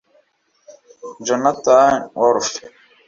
[1.25, 2.55] Jonathan Wolfe